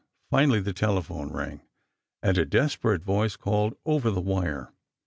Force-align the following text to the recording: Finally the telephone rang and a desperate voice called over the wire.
Finally 0.31 0.59
the 0.59 0.73
telephone 0.73 1.31
rang 1.31 1.61
and 2.23 2.35
a 2.35 2.43
desperate 2.43 3.03
voice 3.03 3.35
called 3.35 3.75
over 3.85 4.09
the 4.09 4.19
wire. 4.19 4.73